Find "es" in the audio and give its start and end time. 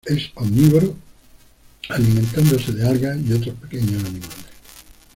0.03-0.31